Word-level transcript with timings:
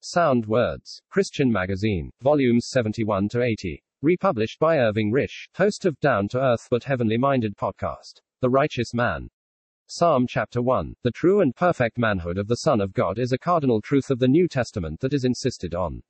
Sound 0.00 0.46
Words, 0.46 1.02
Christian 1.10 1.50
Magazine, 1.50 2.12
volumes 2.20 2.68
71 2.68 3.30
to 3.30 3.42
80. 3.42 3.82
Republished 4.00 4.60
by 4.60 4.78
Irving 4.78 5.10
Risch, 5.10 5.48
host 5.56 5.84
of 5.84 5.98
Down 5.98 6.28
to 6.28 6.40
Earth 6.40 6.68
but 6.70 6.84
Heavenly 6.84 7.18
Minded 7.18 7.56
podcast. 7.56 8.20
The 8.40 8.48
Righteous 8.48 8.94
Man. 8.94 9.28
Psalm 9.88 10.28
chapter 10.28 10.62
1. 10.62 10.94
The 11.02 11.10
true 11.10 11.40
and 11.40 11.52
perfect 11.52 11.98
manhood 11.98 12.38
of 12.38 12.46
the 12.46 12.58
Son 12.58 12.80
of 12.80 12.92
God 12.92 13.18
is 13.18 13.32
a 13.32 13.38
cardinal 13.38 13.80
truth 13.80 14.08
of 14.08 14.20
the 14.20 14.28
New 14.28 14.46
Testament 14.46 15.00
that 15.00 15.12
is 15.12 15.24
insisted 15.24 15.74
on. 15.74 16.00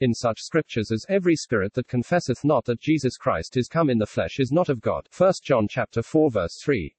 In 0.00 0.14
such 0.14 0.40
scriptures 0.40 0.90
as 0.90 1.04
every 1.10 1.36
spirit 1.36 1.74
that 1.74 1.88
confesseth 1.88 2.42
not 2.42 2.64
that 2.64 2.80
Jesus 2.80 3.18
Christ 3.18 3.58
is 3.58 3.68
come 3.68 3.90
in 3.90 3.98
the 3.98 4.06
flesh 4.06 4.40
is 4.40 4.50
not 4.50 4.70
of 4.70 4.80
God. 4.80 5.06
1 5.14 5.32
John 5.42 5.68
chapter 5.68 6.02
4 6.02 6.30
verse 6.30 6.56
3. 6.56 6.96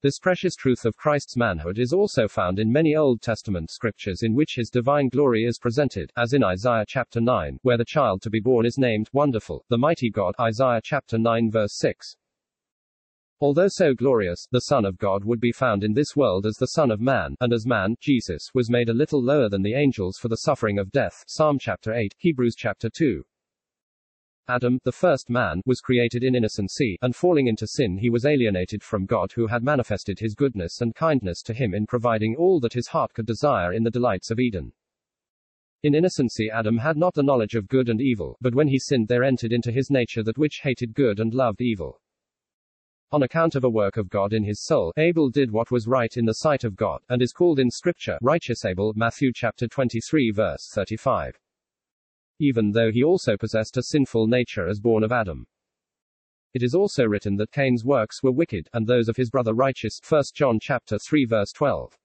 This 0.00 0.20
precious 0.20 0.54
truth 0.54 0.84
of 0.84 0.96
Christ's 0.96 1.36
manhood 1.36 1.76
is 1.76 1.92
also 1.92 2.28
found 2.28 2.60
in 2.60 2.70
many 2.70 2.94
Old 2.94 3.20
Testament 3.20 3.68
scriptures 3.68 4.22
in 4.22 4.32
which 4.32 4.54
his 4.54 4.70
divine 4.70 5.08
glory 5.08 5.42
is 5.42 5.58
presented, 5.58 6.12
as 6.16 6.32
in 6.32 6.44
Isaiah 6.44 6.84
chapter 6.86 7.20
9, 7.20 7.58
where 7.62 7.76
the 7.76 7.84
child 7.84 8.22
to 8.22 8.30
be 8.30 8.38
born 8.38 8.64
is 8.64 8.78
named 8.78 9.08
Wonderful, 9.12 9.64
the 9.68 9.76
mighty 9.76 10.08
God, 10.08 10.36
Isaiah 10.38 10.80
chapter 10.84 11.18
9 11.18 11.50
verse 11.50 11.76
6. 11.78 12.14
Although 13.40 13.66
so 13.66 13.92
glorious, 13.92 14.46
the 14.52 14.60
Son 14.60 14.84
of 14.84 14.98
God 14.98 15.24
would 15.24 15.40
be 15.40 15.50
found 15.50 15.82
in 15.82 15.94
this 15.94 16.14
world 16.14 16.46
as 16.46 16.54
the 16.58 16.66
Son 16.66 16.92
of 16.92 17.00
Man, 17.00 17.34
and 17.40 17.52
as 17.52 17.66
man, 17.66 17.96
Jesus, 17.98 18.50
was 18.54 18.70
made 18.70 18.90
a 18.90 18.94
little 18.94 19.20
lower 19.20 19.48
than 19.48 19.62
the 19.62 19.74
angels 19.74 20.16
for 20.16 20.28
the 20.28 20.36
suffering 20.36 20.78
of 20.78 20.92
death. 20.92 21.24
Psalm 21.26 21.58
chapter 21.58 21.92
8, 21.92 22.14
Hebrews 22.18 22.54
chapter 22.56 22.88
2. 22.88 23.24
Adam, 24.50 24.78
the 24.84 24.92
first 24.92 25.28
man, 25.28 25.60
was 25.66 25.82
created 25.82 26.24
in 26.24 26.34
innocency, 26.34 26.98
and 27.02 27.14
falling 27.14 27.48
into 27.48 27.66
sin 27.66 27.98
he 27.98 28.08
was 28.08 28.24
alienated 28.24 28.82
from 28.82 29.04
God 29.04 29.30
who 29.32 29.46
had 29.46 29.62
manifested 29.62 30.18
his 30.18 30.34
goodness 30.34 30.80
and 30.80 30.94
kindness 30.94 31.42
to 31.42 31.52
him 31.52 31.74
in 31.74 31.86
providing 31.86 32.34
all 32.34 32.58
that 32.60 32.72
his 32.72 32.88
heart 32.88 33.12
could 33.12 33.26
desire 33.26 33.74
in 33.74 33.82
the 33.82 33.90
delights 33.90 34.30
of 34.30 34.40
Eden. 34.40 34.72
In 35.82 35.94
innocency 35.94 36.50
Adam 36.50 36.78
had 36.78 36.96
not 36.96 37.12
the 37.12 37.22
knowledge 37.22 37.54
of 37.54 37.68
good 37.68 37.90
and 37.90 38.00
evil, 38.00 38.38
but 38.40 38.54
when 38.54 38.68
he 38.68 38.78
sinned 38.78 39.08
there 39.08 39.22
entered 39.22 39.52
into 39.52 39.70
his 39.70 39.90
nature 39.90 40.22
that 40.22 40.38
which 40.38 40.60
hated 40.62 40.94
good 40.94 41.20
and 41.20 41.34
loved 41.34 41.60
evil. 41.60 42.00
On 43.12 43.22
account 43.22 43.54
of 43.54 43.64
a 43.64 43.70
work 43.70 43.98
of 43.98 44.08
God 44.08 44.32
in 44.32 44.44
his 44.44 44.64
soul, 44.64 44.94
Abel 44.96 45.28
did 45.28 45.50
what 45.50 45.70
was 45.70 45.86
right 45.86 46.16
in 46.16 46.24
the 46.24 46.34
sight 46.34 46.64
of 46.64 46.74
God, 46.74 47.00
and 47.10 47.20
is 47.20 47.32
called 47.32 47.58
in 47.58 47.70
Scripture, 47.70 48.16
righteous 48.22 48.64
Abel, 48.64 48.94
Matthew 48.96 49.30
chapter 49.34 49.68
23 49.68 50.30
verse 50.30 50.70
35 50.72 51.38
even 52.38 52.70
though 52.72 52.90
he 52.90 53.02
also 53.02 53.36
possessed 53.36 53.76
a 53.76 53.82
sinful 53.82 54.26
nature 54.26 54.68
as 54.68 54.80
born 54.80 55.02
of 55.02 55.12
Adam. 55.12 55.46
It 56.54 56.62
is 56.62 56.74
also 56.74 57.04
written 57.04 57.36
that 57.36 57.52
Cain's 57.52 57.84
works 57.84 58.22
were 58.22 58.32
wicked, 58.32 58.68
and 58.72 58.86
those 58.86 59.08
of 59.08 59.16
his 59.16 59.30
brother 59.30 59.54
righteous. 59.54 60.00
1 60.08 60.22
John 60.34 60.58
chapter 60.60 60.98
3 60.98 61.24
verse 61.26 61.52
12. 61.52 61.96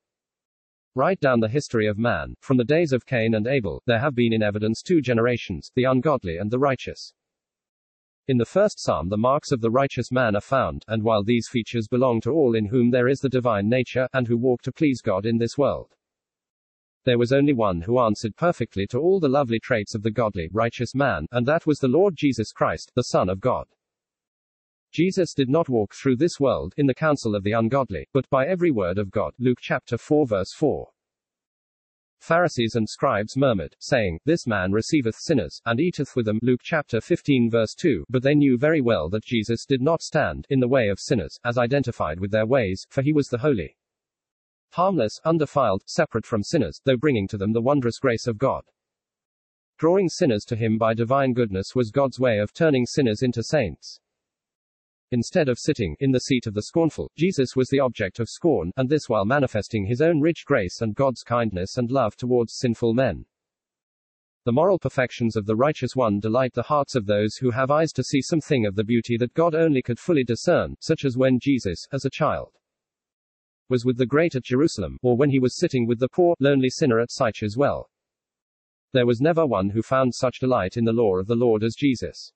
Right 0.95 1.19
down 1.19 1.39
the 1.39 1.47
history 1.47 1.87
of 1.87 1.97
man. 1.97 2.35
From 2.41 2.57
the 2.57 2.63
days 2.63 2.91
of 2.91 3.05
Cain 3.05 3.33
and 3.33 3.47
Abel, 3.47 3.81
there 3.85 3.99
have 3.99 4.15
been 4.15 4.33
in 4.33 4.43
evidence 4.43 4.83
two 4.83 5.01
generations, 5.01 5.71
the 5.75 5.85
ungodly 5.85 6.37
and 6.37 6.51
the 6.51 6.59
righteous. 6.59 7.13
In 8.27 8.37
the 8.37 8.45
first 8.45 8.79
psalm, 8.79 9.09
the 9.09 9.17
marks 9.17 9.51
of 9.51 9.59
the 9.59 9.71
righteous 9.71 10.11
man 10.11 10.35
are 10.35 10.41
found, 10.41 10.85
and 10.87 11.03
while 11.03 11.23
these 11.23 11.49
features 11.49 11.87
belong 11.87 12.21
to 12.21 12.31
all 12.31 12.55
in 12.55 12.65
whom 12.65 12.91
there 12.91 13.07
is 13.07 13.19
the 13.19 13.29
divine 13.29 13.67
nature, 13.67 14.07
and 14.13 14.27
who 14.27 14.37
walk 14.37 14.61
to 14.61 14.71
please 14.71 15.01
God 15.01 15.25
in 15.25 15.37
this 15.37 15.57
world, 15.57 15.95
there 17.05 17.17
was 17.17 17.33
only 17.33 17.53
one 17.53 17.81
who 17.81 17.99
answered 17.99 18.35
perfectly 18.35 18.87
to 18.87 18.99
all 18.99 19.19
the 19.19 19.27
lovely 19.27 19.59
traits 19.59 19.95
of 19.95 20.03
the 20.03 20.11
godly, 20.11 20.49
righteous 20.51 20.95
man, 20.95 21.27
and 21.31 21.45
that 21.45 21.65
was 21.65 21.79
the 21.79 21.87
Lord 21.87 22.15
Jesus 22.15 22.51
Christ, 22.51 22.91
the 22.95 23.03
Son 23.03 23.29
of 23.29 23.39
God. 23.39 23.67
Jesus 24.91 25.33
did 25.33 25.49
not 25.49 25.69
walk 25.69 25.93
through 25.93 26.17
this 26.17 26.39
world 26.39 26.73
in 26.77 26.85
the 26.85 26.93
counsel 26.93 27.35
of 27.35 27.43
the 27.43 27.53
ungodly, 27.53 28.07
but 28.13 28.29
by 28.29 28.45
every 28.45 28.69
word 28.69 28.97
of 28.97 29.09
God. 29.09 29.33
Luke 29.39 29.57
chapter 29.59 29.97
4 29.97 30.27
verse 30.27 30.53
4. 30.53 30.87
Pharisees 32.19 32.75
and 32.75 32.87
scribes 32.87 33.35
murmured, 33.35 33.75
saying, 33.79 34.17
This 34.23 34.47
man 34.47 34.71
receiveth 34.71 35.15
sinners, 35.15 35.59
and 35.65 35.81
eateth 35.81 36.15
with 36.15 36.25
them. 36.25 36.39
Luke 36.41 36.61
chapter 36.63 37.01
15 37.01 37.49
verse 37.49 37.75
2. 37.75 38.05
But 38.09 38.23
they 38.23 38.33
knew 38.33 38.57
very 38.57 38.79
well 38.79 39.09
that 39.09 39.25
Jesus 39.25 39.65
did 39.65 39.81
not 39.81 40.01
stand 40.01 40.45
in 40.49 40.61
the 40.61 40.67
way 40.69 40.87
of 40.87 41.01
sinners, 41.01 41.37
as 41.43 41.57
identified 41.57 42.21
with 42.21 42.31
their 42.31 42.45
ways, 42.45 42.85
for 42.89 43.01
he 43.01 43.11
was 43.11 43.27
the 43.27 43.39
holy 43.39 43.75
harmless, 44.73 45.19
undefiled, 45.25 45.81
separate 45.87 46.25
from 46.25 46.43
sinners, 46.43 46.79
though 46.85 46.97
bringing 46.97 47.27
to 47.27 47.37
them 47.37 47.53
the 47.53 47.61
wondrous 47.61 47.99
grace 47.99 48.27
of 48.27 48.37
God. 48.37 48.63
Drawing 49.77 50.09
sinners 50.09 50.45
to 50.45 50.55
him 50.55 50.77
by 50.77 50.93
divine 50.93 51.33
goodness 51.33 51.75
was 51.75 51.91
God's 51.91 52.19
way 52.19 52.39
of 52.39 52.53
turning 52.53 52.85
sinners 52.85 53.21
into 53.23 53.41
saints. 53.41 53.99
Instead 55.11 55.47
of 55.47 55.59
sitting 55.59 55.95
in 55.99 56.11
the 56.11 56.21
seat 56.21 56.47
of 56.47 56.53
the 56.53 56.63
scornful, 56.63 57.11
Jesus 57.17 57.55
was 57.55 57.69
the 57.69 57.79
object 57.79 58.19
of 58.19 58.27
scorn, 58.27 58.71
and 58.77 58.89
this 58.89 59.07
while 59.07 59.25
manifesting 59.25 59.85
his 59.85 60.01
own 60.01 60.19
rich 60.19 60.43
grace 60.45 60.81
and 60.81 60.95
God's 60.95 61.21
kindness 61.21 61.77
and 61.77 61.91
love 61.91 62.15
towards 62.15 62.57
sinful 62.57 62.93
men. 62.93 63.25
The 64.45 64.51
moral 64.51 64.79
perfections 64.79 65.35
of 65.35 65.45
the 65.45 65.55
righteous 65.55 65.95
one 65.95 66.19
delight 66.19 66.53
the 66.53 66.63
hearts 66.63 66.95
of 66.95 67.05
those 67.05 67.35
who 67.35 67.51
have 67.51 67.71
eyes 67.71 67.91
to 67.93 68.03
see 68.03 68.21
something 68.21 68.65
of 68.65 68.75
the 68.75 68.83
beauty 68.83 69.15
that 69.17 69.33
God 69.35 69.53
only 69.53 69.81
could 69.81 69.99
fully 69.99 70.23
discern, 70.23 70.75
such 70.79 71.05
as 71.05 71.15
when 71.15 71.39
Jesus, 71.39 71.87
as 71.91 72.05
a 72.05 72.09
child, 72.09 72.57
was 73.73 73.85
with 73.85 73.97
the 73.97 74.05
great 74.05 74.35
at 74.35 74.43
Jerusalem, 74.43 74.99
or 75.01 75.17
when 75.17 75.31
he 75.31 75.39
was 75.39 75.57
sitting 75.57 75.87
with 75.87 75.97
the 75.97 76.07
poor, 76.07 76.35
lonely 76.39 76.69
sinner 76.69 76.99
at 76.99 77.11
Sychar's 77.11 77.57
well. 77.57 77.89
There 78.91 79.07
was 79.07 79.19
never 79.19 79.47
one 79.47 79.71
who 79.71 79.81
found 79.81 80.13
such 80.13 80.37
delight 80.39 80.77
in 80.77 80.85
the 80.85 80.93
law 80.93 81.17
of 81.17 81.25
the 81.25 81.33
Lord 81.33 81.63
as 81.63 81.73
Jesus. 81.73 82.31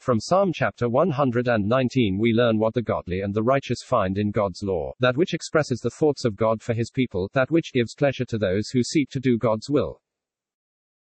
From 0.00 0.18
Psalm 0.18 0.50
chapter 0.52 0.88
119 0.88 2.18
we 2.18 2.32
learn 2.32 2.58
what 2.58 2.74
the 2.74 2.82
godly 2.82 3.20
and 3.20 3.32
the 3.32 3.44
righteous 3.44 3.80
find 3.80 4.18
in 4.18 4.32
God's 4.32 4.60
law, 4.60 4.92
that 4.98 5.16
which 5.16 5.34
expresses 5.34 5.78
the 5.78 5.90
thoughts 5.90 6.24
of 6.24 6.34
God 6.34 6.62
for 6.62 6.74
his 6.74 6.90
people, 6.90 7.30
that 7.32 7.52
which 7.52 7.72
gives 7.72 7.94
pleasure 7.94 8.24
to 8.24 8.38
those 8.38 8.70
who 8.70 8.82
seek 8.82 9.10
to 9.10 9.20
do 9.20 9.38
God's 9.38 9.70
will. 9.70 10.02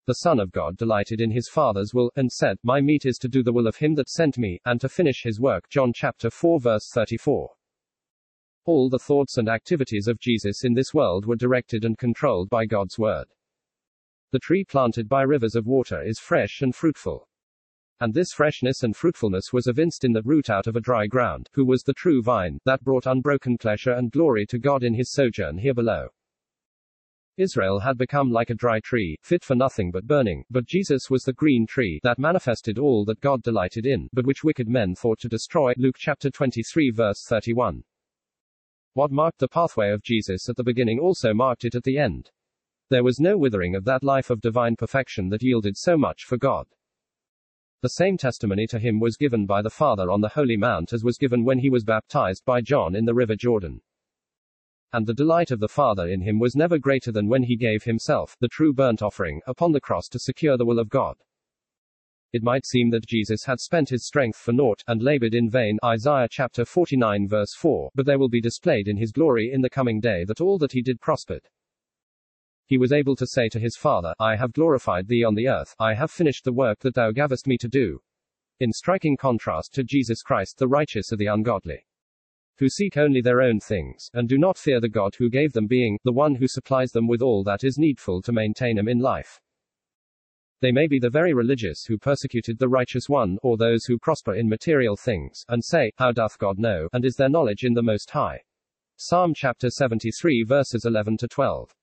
The 0.07 0.13
Son 0.13 0.40
of 0.40 0.51
God 0.51 0.75
delighted 0.75 1.22
in 1.22 1.30
his 1.30 1.47
Father's 1.47 1.94
will, 1.94 2.12
and 2.16 2.31
said, 2.31 2.57
My 2.63 2.81
meat 2.81 3.06
is 3.06 3.19
to 3.19 3.28
do 3.28 3.44
the 3.44 3.53
will 3.53 3.68
of 3.68 3.75
him 3.75 3.94
that 3.94 4.09
sent 4.09 4.40
me, 4.40 4.59
and 4.66 4.81
to 4.81 4.90
finish 4.90 5.22
his 5.22 5.40
work. 5.40 5.69
John 5.69 5.94
chapter 5.94 6.31
4 6.31 6.59
verse 6.59 6.90
34. 6.91 7.51
All 8.66 8.90
the 8.90 9.00
thoughts 9.00 9.38
and 9.38 9.50
activities 9.50 10.07
of 10.07 10.19
Jesus 10.19 10.63
in 10.63 10.74
this 10.74 10.94
world 10.94 11.25
were 11.25 11.35
directed 11.35 11.84
and 11.84 11.97
controlled 11.97 12.50
by 12.50 12.66
God's 12.66 12.97
word. 12.97 13.28
The 14.31 14.40
tree 14.40 14.63
planted 14.63 15.09
by 15.09 15.24
rivers 15.24 15.56
of 15.56 15.68
water 15.68 16.01
is 16.01 16.18
fresh 16.18 16.62
and 16.62 16.74
fruitful. 16.74 17.28
And 18.00 18.13
this 18.13 18.31
freshness 18.31 18.84
and 18.84 18.96
fruitfulness 18.96 19.51
was 19.51 19.68
evinced 19.68 20.06
in 20.06 20.13
the 20.13 20.24
root 20.24 20.50
out 20.50 20.68
of 20.68 20.78
a 20.78 20.81
dry 20.81 21.07
ground, 21.07 21.50
who 21.53 21.66
was 21.66 21.84
the 21.84 21.94
true 21.94 22.22
vine, 22.22 22.57
that 22.66 22.84
brought 22.84 23.06
unbroken 23.06 23.57
pleasure 23.57 23.91
and 23.91 24.12
glory 24.12 24.46
to 24.47 24.57
God 24.59 24.81
in 24.81 24.94
his 24.94 25.12
sojourn 25.12 25.57
here 25.57 25.74
below. 25.74 26.07
Israel 27.38 27.80
had 27.80 27.97
become 27.97 28.31
like 28.31 28.50
a 28.50 28.56
dry 28.56 28.80
tree, 28.80 29.18
fit 29.24 29.44
for 29.44 29.56
nothing 29.56 29.91
but 29.91 30.07
burning, 30.07 30.45
but 30.50 30.66
Jesus 30.66 31.09
was 31.09 31.24
the 31.24 31.34
green 31.34 31.68
tree 31.68 32.00
that 32.03 32.18
manifested 32.18 32.80
all 32.80 33.03
that 33.06 33.19
God 33.19 33.44
delighted 33.44 33.85
in, 33.85 34.07
but 34.13 34.25
which 34.25 34.44
wicked 34.44 34.69
men 34.69 34.95
thought 34.95 35.19
to 35.19 35.28
destroy. 35.28 35.74
Luke 35.78 35.97
chapter 35.97 36.30
23 36.30 36.91
verse 36.91 37.25
31. 37.28 37.84
What 38.95 39.11
marked 39.11 39.39
the 39.39 39.47
pathway 39.47 39.91
of 39.91 40.03
Jesus 40.03 40.47
at 40.49 40.55
the 40.55 40.63
beginning 40.63 40.99
also 40.99 41.33
marked 41.33 41.65
it 41.65 41.73
at 41.73 41.83
the 41.83 41.97
end. 41.97 42.29
There 42.89 43.03
was 43.03 43.19
no 43.19 43.37
withering 43.37 43.75
of 43.75 43.85
that 43.85 44.03
life 44.03 44.29
of 44.29 44.39
divine 44.39 44.75
perfection 44.75 45.29
that 45.29 45.41
yielded 45.41 45.77
so 45.77 45.97
much 45.97 46.25
for 46.25 46.37
God. 46.37 46.67
The 47.81 47.89
same 47.89 48.17
testimony 48.17 48.67
to 48.67 48.77
him 48.77 48.99
was 48.99 49.17
given 49.17 49.45
by 49.45 49.61
the 49.63 49.69
Father 49.69 50.11
on 50.11 50.21
the 50.21 50.29
Holy 50.29 50.57
Mount 50.57 50.93
as 50.93 51.03
was 51.03 51.17
given 51.17 51.43
when 51.43 51.59
he 51.59 51.69
was 51.69 51.83
baptized 51.83 52.45
by 52.45 52.61
John 52.61 52.95
in 52.95 53.05
the 53.05 53.15
river 53.15 53.35
Jordan. 53.35 53.81
And 54.93 55.07
the 55.07 55.13
delight 55.15 55.49
of 55.49 55.59
the 55.59 55.67
Father 55.67 56.07
in 56.07 56.21
him 56.21 56.37
was 56.37 56.55
never 56.55 56.77
greater 56.77 57.11
than 57.11 57.27
when 57.27 57.43
he 57.43 57.57
gave 57.57 57.83
himself, 57.83 58.37
the 58.39 58.47
true 58.47 58.73
burnt 58.73 59.01
offering, 59.01 59.41
upon 59.47 59.71
the 59.71 59.81
cross 59.81 60.07
to 60.09 60.19
secure 60.19 60.55
the 60.55 60.65
will 60.65 60.77
of 60.77 60.89
God. 60.89 61.17
It 62.33 62.41
might 62.41 62.66
seem 62.66 62.89
that 62.89 63.05
Jesus 63.05 63.45
had 63.45 63.59
spent 63.59 63.89
his 63.89 64.07
strength 64.07 64.38
for 64.38 64.53
naught, 64.53 64.83
and 64.88 65.03
labored 65.03 65.35
in 65.35 65.51
vain, 65.51 65.77
Isaiah 65.85 66.27
chapter 66.29 66.66
49 66.66 67.27
verse 67.27 67.53
4, 67.53 67.91
but 67.94 68.07
there 68.07 68.17
will 68.17 68.27
be 68.27 68.41
displayed 68.41 68.88
in 68.88 68.97
his 68.97 69.11
glory 69.11 69.51
in 69.53 69.61
the 69.61 69.69
coming 69.69 69.99
day 69.99 70.25
that 70.25 70.41
all 70.41 70.57
that 70.57 70.71
he 70.71 70.81
did 70.81 70.99
prospered. 70.99 71.47
He 72.65 72.80
was 72.80 72.91
able 72.91 73.15
to 73.18 73.27
say 73.27 73.50
to 73.50 73.59
his 73.59 73.77
Father, 73.77 74.15
I 74.19 74.35
have 74.35 74.53
glorified 74.53 75.07
thee 75.07 75.24
on 75.24 75.35
the 75.35 75.47
earth, 75.47 75.75
I 75.80 75.94
have 75.94 76.09
finished 76.09 76.44
the 76.44 76.53
work 76.53 76.80
that 76.80 76.95
thou 76.95 77.12
gavest 77.12 77.45
me 77.45 77.56
to 77.59 77.68
do. 77.68 78.01
In 78.59 78.74
striking 78.74 79.15
contrast 79.15 79.71
to 79.75 79.83
Jesus 79.83 80.24
Christ, 80.24 80.57
the 80.57 80.68
righteous 80.68 81.13
are 81.13 81.18
the 81.18 81.27
ungodly 81.27 81.85
who 82.57 82.69
seek 82.69 82.97
only 82.97 83.19
their 83.21 83.41
own 83.41 83.59
things, 83.59 84.09
and 84.13 84.30
do 84.30 84.38
not 84.38 84.57
fear 84.57 84.80
the 84.80 84.89
God 84.89 85.13
who 85.15 85.30
gave 85.30 85.53
them 85.53 85.68
being, 85.68 86.00
the 86.03 86.13
one 86.13 86.35
who 86.35 86.47
supplies 86.47 86.91
them 86.91 87.07
with 87.07 87.21
all 87.21 87.44
that 87.44 87.63
is 87.63 87.77
needful 87.77 88.21
to 88.21 88.31
maintain 88.31 88.75
them 88.75 88.88
in 88.88 89.00
life. 89.00 89.39
They 90.63 90.71
may 90.71 90.88
be 90.88 90.98
the 90.98 91.10
very 91.10 91.33
religious 91.33 91.83
who 91.83 91.98
persecuted 91.98 92.57
the 92.57 92.69
righteous 92.69 93.10
one, 93.10 93.38
or 93.44 93.57
those 93.57 93.83
who 93.83 94.00
prosper 94.00 94.36
in 94.36 94.48
material 94.48 94.95
things, 94.95 95.44
and 95.50 95.62
say, 95.62 95.92
How 95.98 96.13
doth 96.13 96.39
God 96.39 96.57
know, 96.57 96.88
and 96.94 97.04
is 97.04 97.18
there 97.18 97.27
knowledge 97.27 97.65
in 97.65 97.74
the 97.74 97.83
Most 97.83 98.10
High? 98.12 98.39
Psalm 98.95 99.33
chapter 99.36 99.69
73 99.69 100.45
verses 100.48 100.86
11 100.86 101.18
to 101.18 101.27
12. 101.27 101.75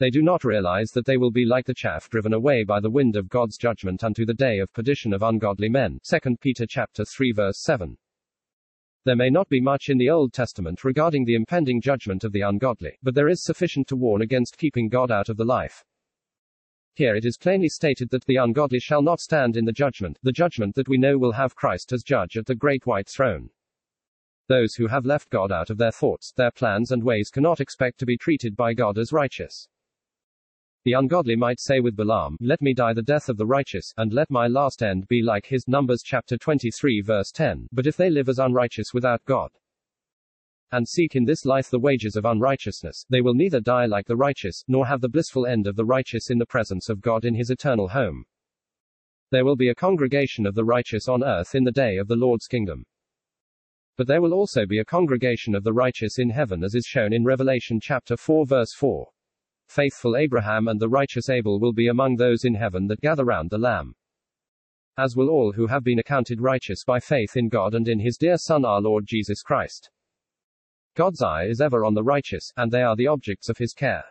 They 0.00 0.10
do 0.10 0.22
not 0.22 0.42
realize 0.42 0.90
that 0.90 1.06
they 1.06 1.16
will 1.16 1.30
be 1.30 1.44
like 1.44 1.66
the 1.66 1.74
chaff 1.74 2.10
driven 2.10 2.32
away 2.32 2.64
by 2.64 2.80
the 2.80 2.90
wind 2.90 3.14
of 3.14 3.28
God's 3.28 3.56
judgment 3.56 4.02
unto 4.02 4.26
the 4.26 4.34
day 4.34 4.58
of 4.58 4.72
perdition 4.72 5.12
of 5.12 5.22
ungodly 5.22 5.68
men. 5.68 6.00
2 6.02 6.36
Peter 6.40 6.66
chapter 6.68 7.04
3 7.04 7.30
verse 7.30 7.62
7. 7.62 7.96
There 9.04 9.14
may 9.14 9.30
not 9.30 9.48
be 9.48 9.60
much 9.60 9.84
in 9.88 9.98
the 9.98 10.10
Old 10.10 10.32
Testament 10.32 10.82
regarding 10.82 11.26
the 11.26 11.36
impending 11.36 11.80
judgment 11.80 12.24
of 12.24 12.32
the 12.32 12.40
ungodly, 12.40 12.98
but 13.04 13.14
there 13.14 13.28
is 13.28 13.44
sufficient 13.44 13.86
to 13.86 13.94
warn 13.94 14.20
against 14.20 14.58
keeping 14.58 14.88
God 14.88 15.12
out 15.12 15.28
of 15.28 15.36
the 15.36 15.44
life. 15.44 15.84
Here 16.96 17.14
it 17.14 17.26
is 17.26 17.36
plainly 17.36 17.68
stated 17.68 18.08
that 18.08 18.24
the 18.24 18.36
ungodly 18.36 18.80
shall 18.80 19.02
not 19.02 19.20
stand 19.20 19.58
in 19.58 19.66
the 19.66 19.72
judgment, 19.72 20.18
the 20.22 20.32
judgment 20.32 20.74
that 20.76 20.88
we 20.88 20.96
know 20.96 21.18
will 21.18 21.32
have 21.32 21.54
Christ 21.54 21.92
as 21.92 22.02
judge 22.02 22.38
at 22.38 22.46
the 22.46 22.54
great 22.54 22.86
white 22.86 23.06
throne. 23.06 23.50
Those 24.48 24.76
who 24.76 24.86
have 24.86 25.04
left 25.04 25.28
God 25.28 25.52
out 25.52 25.68
of 25.68 25.76
their 25.76 25.92
thoughts, 25.92 26.32
their 26.32 26.50
plans 26.50 26.92
and 26.92 27.04
ways 27.04 27.28
cannot 27.28 27.60
expect 27.60 27.98
to 27.98 28.06
be 28.06 28.16
treated 28.16 28.56
by 28.56 28.72
God 28.72 28.96
as 28.96 29.12
righteous. 29.12 29.68
The 30.84 30.94
ungodly 30.94 31.36
might 31.36 31.60
say 31.60 31.80
with 31.80 31.96
Balaam, 31.96 32.38
Let 32.40 32.62
me 32.62 32.72
die 32.72 32.94
the 32.94 33.02
death 33.02 33.28
of 33.28 33.36
the 33.36 33.44
righteous, 33.44 33.92
and 33.98 34.14
let 34.14 34.30
my 34.30 34.46
last 34.46 34.82
end 34.82 35.06
be 35.06 35.20
like 35.20 35.44
his. 35.44 35.68
Numbers 35.68 36.00
chapter 36.02 36.38
23 36.38 37.02
verse 37.02 37.30
10. 37.30 37.68
But 37.72 37.86
if 37.86 37.98
they 37.98 38.08
live 38.08 38.30
as 38.30 38.38
unrighteous 38.38 38.94
without 38.94 39.22
God, 39.26 39.50
and 40.72 40.88
seek 40.88 41.14
in 41.14 41.24
this 41.24 41.44
life 41.44 41.70
the 41.70 41.78
wages 41.78 42.16
of 42.16 42.24
unrighteousness, 42.24 43.04
they 43.08 43.20
will 43.20 43.34
neither 43.34 43.60
die 43.60 43.86
like 43.86 44.06
the 44.06 44.16
righteous, 44.16 44.64
nor 44.66 44.86
have 44.86 45.00
the 45.00 45.08
blissful 45.08 45.46
end 45.46 45.66
of 45.66 45.76
the 45.76 45.84
righteous 45.84 46.30
in 46.30 46.38
the 46.38 46.46
presence 46.46 46.88
of 46.88 47.00
God 47.00 47.24
in 47.24 47.34
his 47.34 47.50
eternal 47.50 47.88
home. 47.88 48.24
There 49.30 49.44
will 49.44 49.56
be 49.56 49.68
a 49.68 49.74
congregation 49.74 50.46
of 50.46 50.54
the 50.54 50.64
righteous 50.64 51.08
on 51.08 51.24
earth 51.24 51.54
in 51.54 51.64
the 51.64 51.72
day 51.72 51.96
of 51.96 52.08
the 52.08 52.16
Lord's 52.16 52.46
kingdom. 52.46 52.84
But 53.96 54.06
there 54.06 54.20
will 54.20 54.34
also 54.34 54.66
be 54.66 54.78
a 54.78 54.84
congregation 54.84 55.54
of 55.54 55.64
the 55.64 55.72
righteous 55.72 56.18
in 56.18 56.30
heaven 56.30 56.62
as 56.62 56.74
is 56.74 56.84
shown 56.84 57.12
in 57.12 57.24
Revelation 57.24 57.80
chapter 57.80 58.16
4 58.16 58.46
verse 58.46 58.72
4. 58.74 59.08
Faithful 59.68 60.16
Abraham 60.16 60.68
and 60.68 60.78
the 60.78 60.88
righteous 60.88 61.28
Abel 61.28 61.58
will 61.58 61.72
be 61.72 61.88
among 61.88 62.16
those 62.16 62.44
in 62.44 62.54
heaven 62.54 62.86
that 62.88 63.00
gather 63.00 63.24
round 63.24 63.50
the 63.50 63.58
Lamb. 63.58 63.94
As 64.98 65.16
will 65.16 65.28
all 65.28 65.52
who 65.52 65.66
have 65.66 65.82
been 65.82 65.98
accounted 65.98 66.40
righteous 66.40 66.84
by 66.84 67.00
faith 67.00 67.36
in 67.36 67.48
God 67.48 67.74
and 67.74 67.88
in 67.88 67.98
his 67.98 68.16
dear 68.16 68.36
Son 68.36 68.64
our 68.64 68.80
Lord 68.80 69.06
Jesus 69.06 69.42
Christ. 69.42 69.90
God's 70.96 71.22
eye 71.22 71.44
is 71.44 71.60
ever 71.60 71.84
on 71.84 71.92
the 71.92 72.02
righteous, 72.02 72.50
and 72.56 72.72
they 72.72 72.80
are 72.80 72.96
the 72.96 73.06
objects 73.06 73.50
of 73.50 73.58
his 73.58 73.74
care. 73.74 74.04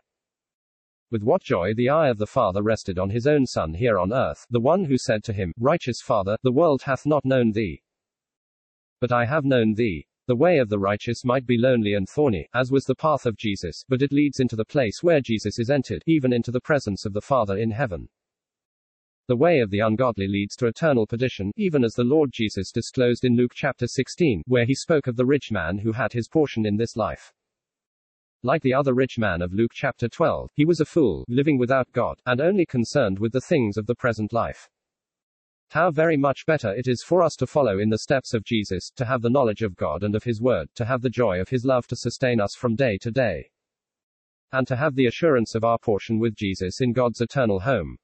With 1.10 1.24
what 1.24 1.42
joy 1.42 1.74
the 1.74 1.90
eye 1.90 2.10
of 2.10 2.20
the 2.20 2.28
Father 2.28 2.62
rested 2.62 3.00
on 3.00 3.10
his 3.10 3.26
own 3.26 3.48
Son 3.48 3.74
here 3.74 3.98
on 3.98 4.14
earth, 4.14 4.46
the 4.52 4.60
one 4.60 4.86
who 4.86 4.96
said 4.96 5.24
to 5.24 5.34
him, 5.34 5.52
Righteous 5.58 6.00
Father, 6.04 6.38
the 6.44 6.52
world 6.52 6.84
hath 6.84 7.08
not 7.08 7.26
known 7.26 7.54
thee. 7.54 7.82
But 9.02 9.12
I 9.12 9.26
have 9.26 9.46
known 9.46 9.74
thee. 9.74 10.06
The 10.28 10.36
way 10.36 10.60
of 10.60 10.70
the 10.70 10.78
righteous 10.78 11.26
might 11.26 11.48
be 11.48 11.58
lonely 11.58 11.96
and 11.96 12.08
thorny, 12.08 12.48
as 12.54 12.72
was 12.72 12.86
the 12.86 12.94
path 12.94 13.26
of 13.26 13.36
Jesus, 13.36 13.84
but 13.90 14.04
it 14.04 14.12
leads 14.12 14.40
into 14.40 14.56
the 14.56 14.64
place 14.64 15.02
where 15.02 15.22
Jesus 15.22 15.58
is 15.58 15.72
entered, 15.72 16.04
even 16.06 16.32
into 16.32 16.52
the 16.52 16.62
presence 16.62 17.04
of 17.04 17.14
the 17.14 17.22
Father 17.22 17.58
in 17.58 17.72
heaven. 17.72 18.10
The 19.27 19.36
way 19.36 19.60
of 19.60 19.72
the 19.72 19.80
ungodly 19.80 20.27
leads 20.27 20.56
to 20.57 20.68
eternal 20.68 21.07
perdition, 21.07 21.51
even 21.56 21.83
as 21.83 21.95
the 21.95 22.04
Lord 22.04 22.31
Jesus 22.31 22.72
disclosed 22.72 23.25
in 23.25 23.36
Luke 23.36 23.54
chapter 23.56 23.88
16, 23.88 24.44
where 24.45 24.66
he 24.66 24.75
spoke 24.75 25.07
of 25.07 25.16
the 25.16 25.25
rich 25.25 25.51
man 25.51 25.80
who 25.80 25.94
had 25.94 26.13
his 26.13 26.27
portion 26.27 26.63
in 26.63 26.77
this 26.77 26.95
life. 26.95 27.33
Like 28.44 28.62
the 28.62 28.75
other 28.75 28.94
rich 28.94 29.18
man 29.18 29.42
of 29.42 29.51
Luke 29.51 29.72
chapter 29.74 30.07
12, 30.07 30.51
he 30.54 30.63
was 30.63 30.80
a 30.80 30.86
fool, 30.86 31.25
living 31.27 31.57
without 31.57 31.92
God, 31.92 32.22
and 32.27 32.39
only 32.39 32.68
concerned 32.68 33.18
with 33.18 33.31
the 33.31 33.42
things 33.42 33.77
of 33.77 33.88
the 33.88 33.95
present 33.95 34.31
life. 34.31 34.69
How 35.72 35.89
very 35.89 36.18
much 36.18 36.45
better 36.45 36.75
it 36.75 36.88
is 36.88 37.01
for 37.01 37.24
us 37.24 37.36
to 37.38 37.48
follow 37.48 37.80
in 37.80 37.89
the 37.89 37.98
steps 37.98 38.36
of 38.36 38.44
Jesus, 38.44 38.92
to 38.95 39.06
have 39.06 39.24
the 39.24 39.31
knowledge 39.31 39.63
of 39.63 39.75
God 39.75 40.04
and 40.04 40.16
of 40.16 40.24
His 40.24 40.39
Word, 40.39 40.68
to 40.75 40.86
have 40.86 41.01
the 41.01 41.10
joy 41.10 41.42
of 41.42 41.50
His 41.50 41.66
love 41.66 41.88
to 41.88 41.95
sustain 41.95 42.39
us 42.39 42.54
from 42.54 42.75
day 42.75 43.00
to 43.00 43.10
day, 43.10 43.50
and 44.51 44.68
to 44.68 44.75
have 44.75 44.94
the 44.94 45.07
assurance 45.07 45.56
of 45.56 45.63
our 45.63 45.80
portion 45.80 46.19
with 46.19 46.36
Jesus 46.36 46.80
in 46.80 46.94
God's 46.94 47.22
eternal 47.22 47.62
home. 47.62 47.98